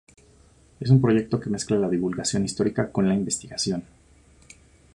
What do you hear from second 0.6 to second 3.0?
Es un proyecto que mezcla la divulgación histórica